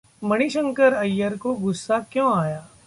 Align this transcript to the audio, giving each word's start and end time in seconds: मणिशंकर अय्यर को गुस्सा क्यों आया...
मणिशंकर 0.23 0.93
अय्यर 0.93 1.37
को 1.37 1.53
गुस्सा 1.53 1.99
क्यों 2.11 2.33
आया... 2.37 2.67